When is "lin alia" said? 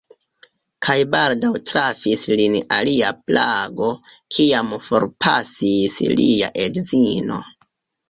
2.41-3.13